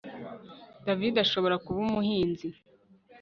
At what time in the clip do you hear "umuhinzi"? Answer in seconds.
1.85-2.47